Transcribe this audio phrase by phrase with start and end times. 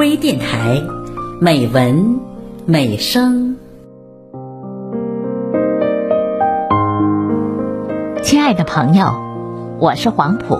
[0.00, 0.82] 微电台，
[1.42, 2.20] 美文
[2.64, 3.58] 美声。
[8.22, 9.12] 亲爱的朋友，
[9.78, 10.56] 我是黄浦。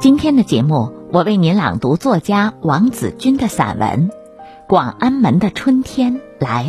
[0.00, 4.08] 今天的节目，我为您朗读作家王子君的散文
[4.66, 6.68] 《广安门的春天来了》。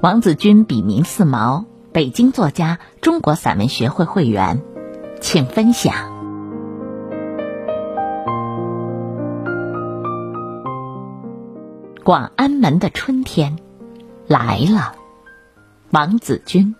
[0.00, 4.62] 王子君笔名四毛，北京作家，中国散文学会会员，
[5.20, 6.17] 请分享。
[12.08, 13.58] 广安门的春天
[14.26, 14.94] 来了，
[15.90, 16.74] 王子君。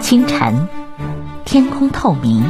[0.00, 0.66] 清晨，
[1.44, 2.42] 天空透明，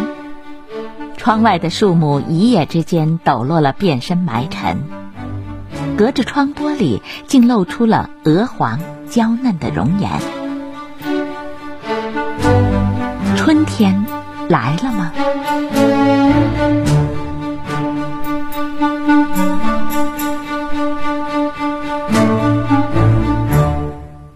[1.19, 4.85] 窗外的树木一夜之间抖落了遍身埋尘，
[5.99, 10.11] 隔着窗玻璃竟露出了鹅黄娇嫩的容颜。
[13.37, 14.07] 春天
[14.49, 15.13] 来了吗？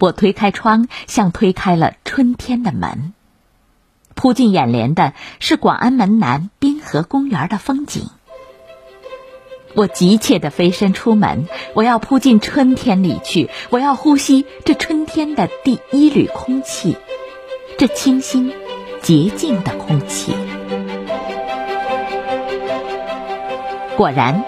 [0.00, 3.12] 我推开窗，像推开了春天的门。
[4.14, 8.08] 扑进眼帘的是广安门南滨河公园的风景。
[9.74, 16.96] 我急切地飞身出门，我要扑进春天里去，我要呼吸这春天的第一缕空气，
[17.78, 18.52] 这清新、
[19.00, 20.34] 洁净的空气。
[23.96, 24.44] 果然，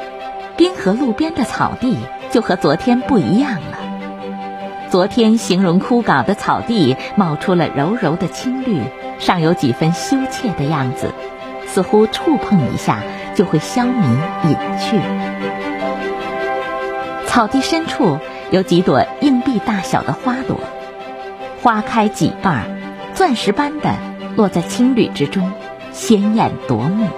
[0.56, 1.96] 滨河路边的草地
[2.30, 3.71] 就和昨天不一样了。
[4.92, 8.82] 昨天形容枯槁的草地冒出了柔柔的青绿，
[9.18, 11.14] 尚有几分羞怯的样子，
[11.66, 12.98] 似乎触碰一下
[13.34, 13.94] 就会消弭
[14.46, 15.00] 隐去。
[17.26, 18.18] 草地深处
[18.50, 20.60] 有几朵硬币大小的花朵，
[21.62, 22.66] 花开几瓣，
[23.14, 23.94] 钻石般的
[24.36, 25.52] 落在青绿之中，
[25.92, 27.08] 鲜艳夺目。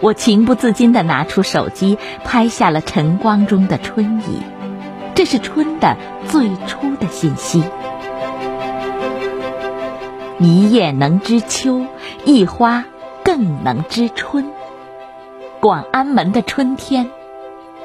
[0.00, 4.42] 我情不自禁地拿出手机，拍下了晨光中的春意。
[5.14, 5.96] 这是春的
[6.28, 7.62] 最初的信息。
[10.38, 11.86] 一叶能知秋，
[12.24, 12.84] 一花
[13.22, 14.50] 更能知春。
[15.60, 17.10] 广安门的春天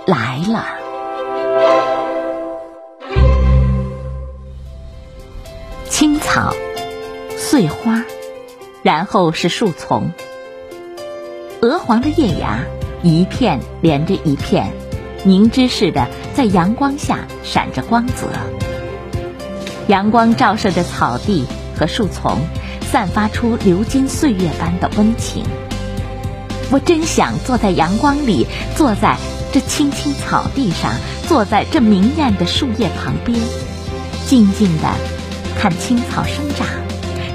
[0.06, 0.66] 来了。
[5.90, 6.54] 青草、
[7.36, 8.04] 碎花，
[8.82, 10.12] 然后是树丛。
[11.62, 12.60] 鹅黄的叶芽，
[13.04, 14.72] 一片连着一片。
[15.28, 18.30] 凝脂似的，在阳光下闪着光泽。
[19.88, 21.46] 阳光照射着草地
[21.78, 22.40] 和树丛，
[22.90, 25.44] 散发出流金岁月般的温情。
[26.72, 29.18] 我真想坐在阳光里，坐在
[29.52, 30.94] 这青青草地上，
[31.28, 33.38] 坐在这明艳的树叶旁边，
[34.26, 34.90] 静静地
[35.60, 36.66] 看青草生长，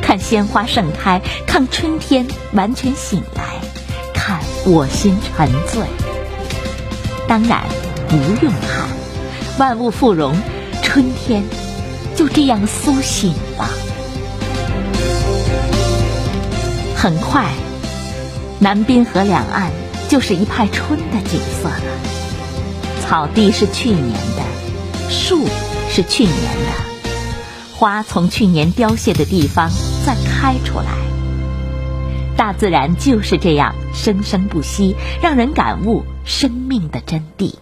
[0.00, 3.60] 看鲜花盛开，看春天完全醒来，
[4.14, 5.82] 看我心沉醉。
[7.28, 7.62] 当然，
[8.12, 8.86] 不用看，
[9.58, 10.36] 万物复荣，
[10.82, 11.42] 春天
[12.14, 13.70] 就这样苏醒了。
[16.94, 17.46] 很快，
[18.58, 19.72] 南滨河两岸
[20.10, 21.82] 就是一派春的景色了。
[23.00, 25.46] 草地是去年的，树
[25.88, 27.08] 是去年的，
[27.74, 29.70] 花从去年凋谢的地方
[30.04, 30.98] 再开出来。
[32.36, 36.04] 大自然就是这样生生不息，让人感悟。
[36.24, 37.54] 生命的真谛，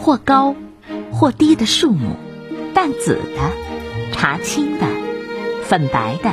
[0.00, 0.54] 或高
[1.12, 2.16] 或低的树木，
[2.74, 4.86] 淡紫的、茶青的、
[5.62, 6.30] 粉白的、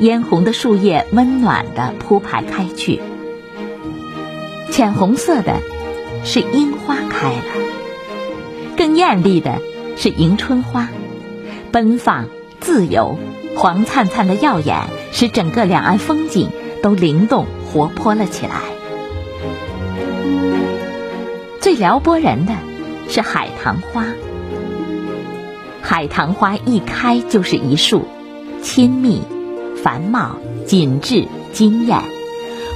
[0.00, 3.00] 嫣红的树叶，温暖的铺排开去；
[4.70, 5.56] 浅红色的，
[6.24, 7.42] 是樱花开了；
[8.76, 9.58] 更艳丽的
[9.96, 10.88] 是迎春花，
[11.72, 12.26] 奔放、
[12.60, 13.18] 自由、
[13.56, 16.50] 黄灿灿的耀眼，使整个两岸风景
[16.82, 17.46] 都灵动。
[17.70, 18.62] 活泼了起来。
[21.60, 22.54] 最撩拨人的
[23.08, 24.04] 是海棠花，
[25.82, 28.06] 海棠花一开就是一束，
[28.62, 29.22] 亲密、
[29.82, 32.00] 繁茂、紧致、惊艳。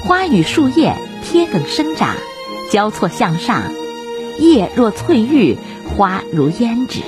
[0.04, 2.16] 花与树叶贴梗生长，
[2.70, 3.62] 交错向上，
[4.40, 5.56] 叶若翠玉，
[5.96, 7.00] 花如胭脂。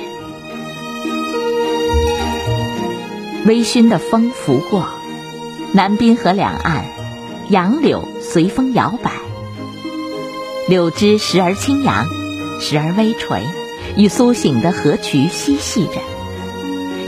[3.47, 4.87] 微醺的风拂过，
[5.73, 6.85] 南滨河两岸。
[7.51, 9.11] 杨柳随风摇摆，
[10.67, 12.07] 柳枝时而轻扬，
[12.59, 13.43] 时而微垂，
[13.99, 16.01] 与苏醒的河渠嬉戏着。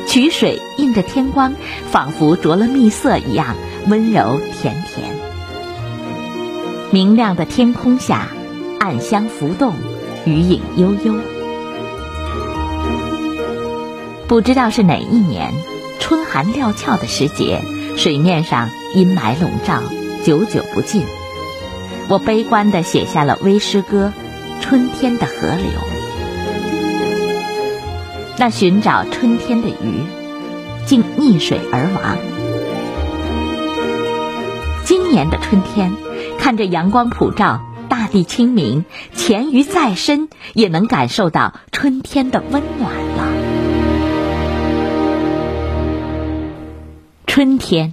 [0.07, 1.55] 渠水映着天光，
[1.91, 3.57] 仿佛着了蜜色一样
[3.89, 5.17] 温柔甜甜。
[6.91, 8.29] 明亮的天空下，
[8.79, 9.75] 暗香浮动，
[10.27, 11.15] 余影悠悠。
[14.29, 15.55] 不知道是哪一年，
[15.99, 17.63] 春寒料峭的时节。
[17.97, 19.83] 水面上阴霾笼罩，
[20.23, 21.03] 久久不尽。
[22.09, 24.13] 我悲观地写下了微诗歌
[24.63, 25.57] 《春天的河流》。
[28.39, 30.05] 那寻找春天的鱼，
[30.85, 32.17] 竟溺水而亡。
[34.85, 35.97] 今年的春天，
[36.39, 43.33] 看着阳光普照，大地清明，潜鱼再深，也能感受到春天的温暖了。
[47.27, 47.93] 春天，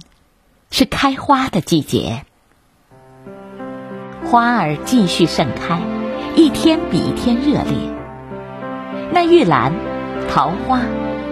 [0.70, 2.24] 是开花的季节，
[4.34, 5.78] 花儿继续盛开，
[6.34, 7.76] 一天比一天热烈。
[9.12, 9.72] 那玉兰、
[10.28, 10.80] 桃花、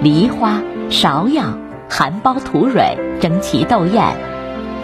[0.01, 1.43] 梨花、芍药、
[1.91, 4.05] 含苞吐蕊，争奇斗艳，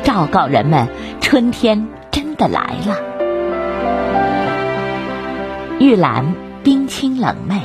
[0.03, 0.88] 昭告人们
[1.20, 2.97] 春天真的来了。
[5.79, 7.61] 玉兰冰清冷媚，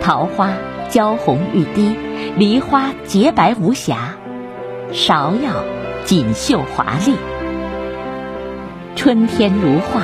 [0.00, 0.54] 桃花
[0.88, 1.94] 娇红欲滴，
[2.36, 4.16] 梨花洁白无瑕。
[4.92, 5.52] 芍药
[6.04, 7.14] 锦绣华丽，
[8.98, 10.02] 春天如画，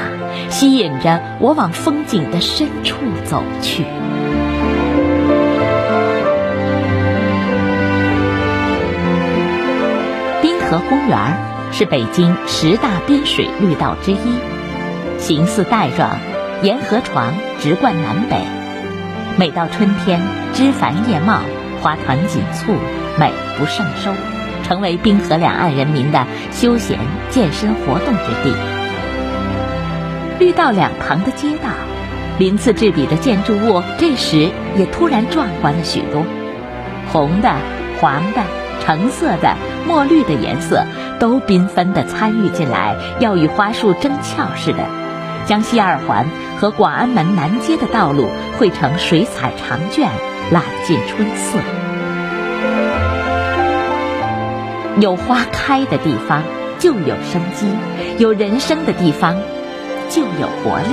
[0.50, 2.94] 吸引着我往风景的深处
[3.24, 3.82] 走去。
[10.40, 11.18] 滨河公园
[11.72, 14.18] 是北京十大滨水绿道之一，
[15.18, 16.16] 形似带状，
[16.62, 18.36] 沿河床直贯南北。
[19.36, 21.40] 每到春天，枝繁叶茂，
[21.82, 22.72] 花团锦簇，
[23.18, 24.12] 美不胜收。
[24.62, 26.98] 成为滨河两岸人民的休闲
[27.28, 28.73] 健身活动之地。
[30.38, 31.68] 绿道两旁的街道，
[32.38, 36.24] 鳞次栉比的建筑物，这时也突然壮观了许多。
[37.12, 37.54] 红的、
[38.00, 38.42] 黄的、
[38.84, 39.54] 橙色的、
[39.86, 40.84] 墨绿的颜色，
[41.20, 44.84] 都缤纷地参与进来，要与花树争俏似的，
[45.46, 46.26] 将西二环
[46.60, 48.28] 和广安门南街的道路
[48.58, 50.10] 绘成水彩长卷，
[50.50, 51.58] 揽尽春色。
[55.00, 56.42] 有花开的地方
[56.78, 57.68] 就有生机，
[58.18, 59.36] 有人生的地方
[60.08, 60.88] 就有活力。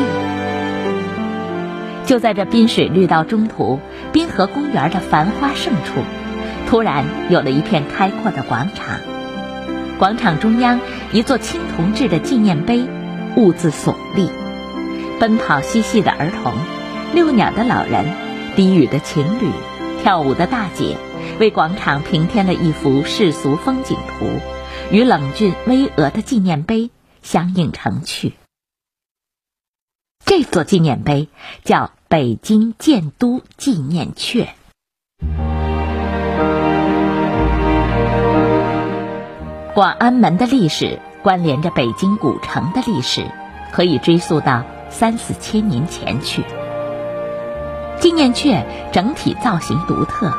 [2.06, 3.80] 就在这滨水绿道中途，
[4.12, 6.02] 滨河公园的繁花盛处，
[6.68, 9.00] 突然有了一片开阔的广场。
[9.98, 10.80] 广场中央，
[11.14, 12.86] 一座青铜制的纪念碑，
[13.36, 14.30] 兀自耸立。
[15.20, 16.54] 奔跑嬉戏的儿童，
[17.14, 18.06] 遛鸟的老人，
[18.56, 19.52] 低语的情侣，
[20.02, 20.98] 跳舞的大姐。
[21.40, 24.28] 为广场平添了一幅世俗风景图，
[24.92, 26.90] 与冷峻巍峨的纪念碑
[27.22, 28.34] 相映成趣。
[30.34, 31.28] 这座纪念碑
[31.66, 34.48] 叫北京建都纪念阙。
[39.76, 43.30] 广安门的历史关联着北京古城的历史，
[43.74, 46.46] 可以追溯到三四千年前去。
[48.00, 48.64] 纪念阙
[48.94, 50.34] 整体造型独特。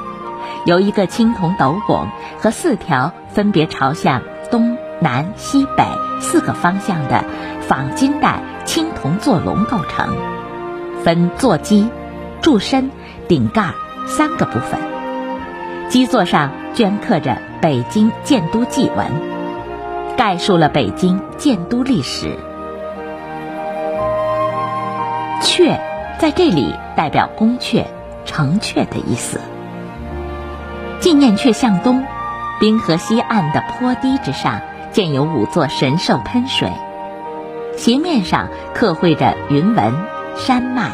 [0.65, 5.85] 由一个青铜斗拱和四条分别朝向东南西北
[6.19, 7.27] 四个方向的
[7.69, 10.17] 仿金带青铜座龙构成，
[11.03, 11.89] 分座基、
[12.41, 12.91] 柱身、
[13.29, 13.71] 顶盖
[14.07, 14.79] 三个部分。
[15.89, 19.07] 基座上镌刻着北京建都祭文，
[20.17, 22.37] 概述了北京建都历史。
[25.43, 25.79] 阙
[26.19, 27.85] 在这里代表宫阙、
[28.25, 29.41] 城阙的意思。
[31.01, 32.05] 纪念阙向东，
[32.61, 34.61] 滨河西岸的坡堤之上
[34.93, 36.71] 建有五座神兽喷水，
[37.77, 39.93] 斜面上刻绘着云纹、
[40.37, 40.91] 山脉、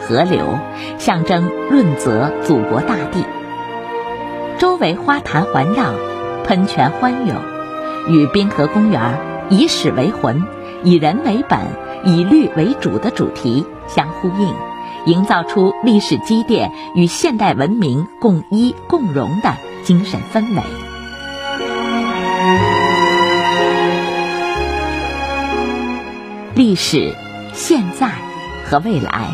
[0.00, 0.58] 河流，
[0.98, 3.24] 象征润泽祖国大地。
[4.58, 5.92] 周围花坛环绕，
[6.44, 7.36] 喷泉欢涌，
[8.08, 9.18] 与滨河公园
[9.50, 10.42] 以史为魂、
[10.82, 11.58] 以人为本、
[12.04, 14.54] 以绿为主的主题相呼应。
[15.04, 20.91] 营造出历史积淀与现代文明共依共荣的精神氛围。
[26.54, 27.14] 历史、
[27.54, 28.10] 现在
[28.66, 29.30] 和未来，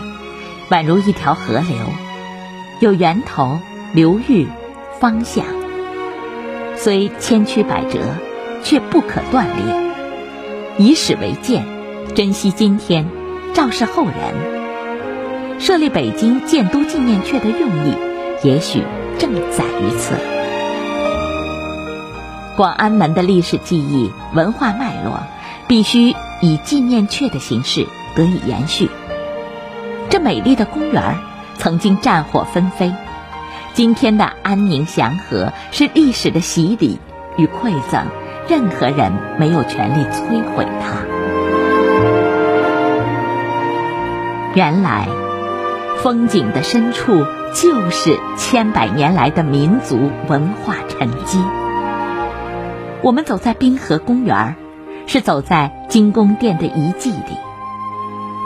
[0.71, 1.77] 宛如一条河流，
[2.81, 3.59] 有源头、
[3.93, 4.47] 流域、
[5.01, 5.45] 方向，
[6.77, 7.99] 虽千曲百折，
[8.63, 9.75] 却不可断裂。
[10.79, 11.67] 以史为鉴，
[12.15, 13.05] 珍惜今天，
[13.53, 15.59] 昭示后人。
[15.59, 17.97] 设立北京建都纪念阙的用意，
[18.45, 18.85] 也许
[19.19, 20.15] 正在于此。
[22.57, 25.21] 广安门的历史记忆、文化脉络，
[25.67, 28.89] 必须以纪念阙的形式得以延续。
[30.11, 31.17] 这美丽的公园
[31.57, 32.93] 曾经战火纷飞，
[33.75, 36.99] 今天的安宁祥和是历史的洗礼
[37.37, 38.07] 与馈赠，
[38.49, 41.05] 任何人没有权利摧毁它。
[44.55, 45.07] 原来。
[46.01, 51.43] 风景的深处，就是千百年来的民族文化沉积。
[53.03, 54.55] 我们走在滨河公园，
[55.09, 57.39] 是走在金宫殿的遗迹里；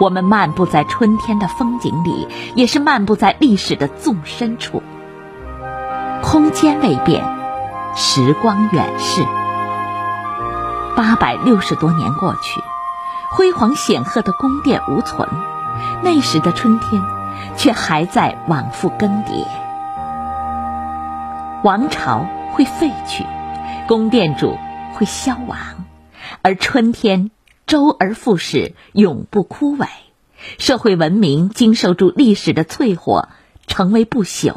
[0.01, 4.81] 我们漫步在春天的风景里，也是漫步在历史的纵深处。
[6.23, 7.25] 空间未变，
[7.97, 9.25] 时光远逝。
[10.97, 12.61] 八百六十多年过去，
[13.33, 15.29] 辉煌显赫的宫殿无存，
[16.05, 17.03] 那时的春天
[17.57, 19.45] 却还在往复更迭。
[21.65, 23.27] 王朝会废去。
[23.89, 24.57] 宫殿主
[24.95, 25.59] 会消亡，
[26.43, 27.31] 而春天
[27.67, 29.87] 周而复始，永不枯萎。
[30.59, 33.29] 社会文明经受住历史的淬火，
[33.67, 34.57] 成为不朽。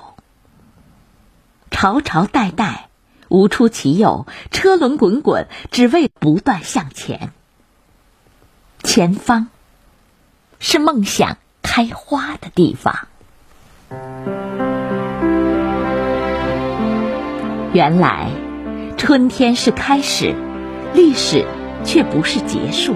[1.70, 2.90] 朝朝代代
[3.30, 7.32] 无出其右，车轮滚滚，只为不断向前。
[8.84, 9.48] 前方
[10.60, 13.08] 是梦想开花的地方。
[17.74, 18.32] 原来。
[18.98, 20.34] 春天是开始，
[20.96, 21.46] 历史
[21.86, 22.96] 却不是结束。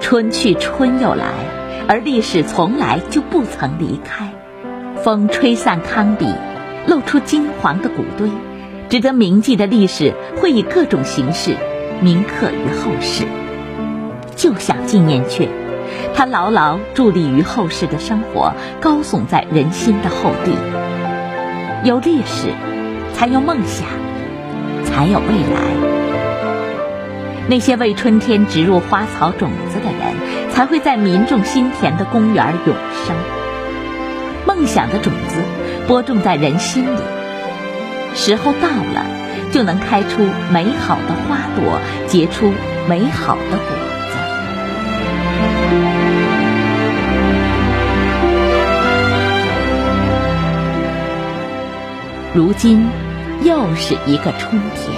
[0.00, 1.26] 春去春又来，
[1.86, 4.32] 而历史从来就不曾离开。
[5.02, 6.32] 风吹散康笔，
[6.86, 8.30] 露出金黄的骨堆，
[8.88, 11.56] 值得铭记的历史会以各种形式
[12.00, 13.24] 铭刻于后世。
[14.34, 15.48] 就像纪念阙，
[16.14, 20.52] 它牢牢伫立于后世的生活，高耸在人心的后地。
[21.84, 22.52] 有历史。
[23.14, 23.88] 才有梦想，
[24.84, 25.97] 才有未来。
[27.48, 32.76] 那些为春天植入花草种子的人，才会在民众心田的公园永
[33.06, 33.16] 生。
[34.46, 35.42] 梦想的种子
[35.86, 37.00] 播种在人心里，
[38.14, 39.06] 时候到了，
[39.50, 42.52] 就能开出美好的花朵，结出
[42.86, 43.66] 美好的果
[52.32, 52.38] 子。
[52.38, 52.86] 如今。
[53.44, 54.92] 又是一个春天，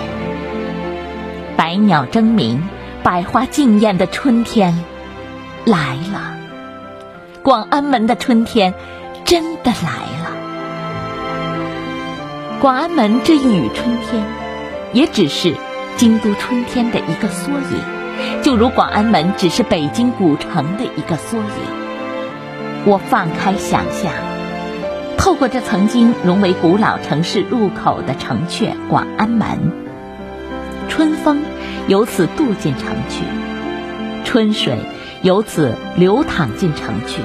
[1.61, 2.62] 百鸟争鸣，
[3.02, 4.83] 百花竞艳的春天
[5.67, 6.35] 来了。
[7.43, 8.73] 广安门的春天
[9.26, 10.33] 真的来了。
[12.62, 14.25] 广安门这一语春天，
[14.95, 15.55] 也只是
[15.99, 22.87] 京都春天的一个缩影，就如广安门只是北京古城的一个缩影。
[22.87, 24.11] 我放开想象。
[25.19, 29.89] 透过这曾经融为古老城市入口的城阙广安门，
[30.90, 31.42] 春风
[31.88, 33.25] 由此渡进城去，
[34.25, 34.76] 春水
[35.23, 37.23] 由此流淌进城去，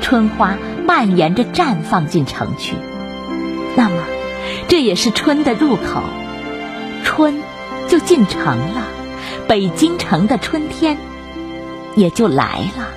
[0.00, 2.74] 春花蔓延着绽放进城去。
[3.76, 4.02] 那么，
[4.66, 6.02] 这也是春的入口，
[7.04, 7.42] 春
[7.86, 8.82] 就进城了，
[9.46, 10.96] 北京城的春天
[11.94, 12.88] 也就来了。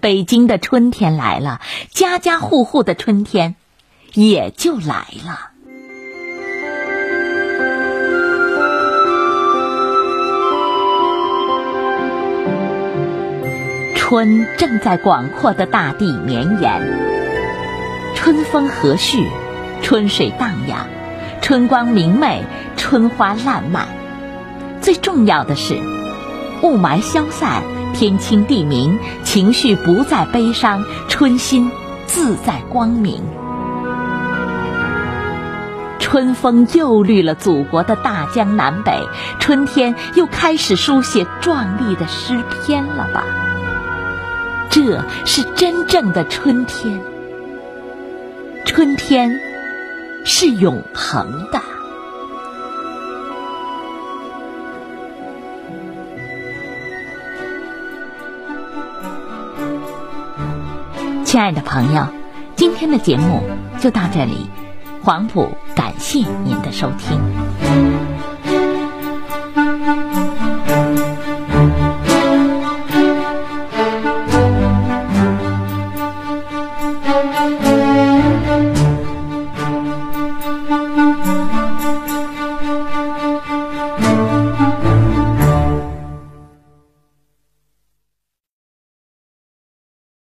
[0.00, 3.56] 北京的春天来了，家家户户的春天
[4.12, 5.53] 也就来了。
[14.06, 16.98] 春正在广阔的大地绵延，
[18.14, 19.26] 春风和煦，
[19.80, 20.86] 春水荡漾，
[21.40, 22.44] 春光明媚，
[22.76, 23.88] 春花烂漫。
[24.82, 25.78] 最重要的是，
[26.60, 27.62] 雾霾消散。
[27.94, 31.72] 天清地明，情绪不再悲伤，春心
[32.04, 33.22] 自在光明。
[35.98, 39.08] 春风又绿了祖国的大江南北，
[39.38, 43.24] 春天又开始书写壮丽的诗篇了吧？
[44.74, 47.00] 这是真正的春天，
[48.64, 49.30] 春天
[50.24, 51.60] 是永恒的。
[61.24, 62.08] 亲爱的朋友，
[62.56, 63.44] 今天的节目
[63.78, 64.50] 就到这里，
[65.04, 68.03] 黄埔感谢您的收听。